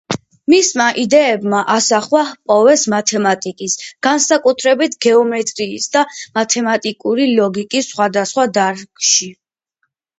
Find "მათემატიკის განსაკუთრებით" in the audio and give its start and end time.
2.95-4.99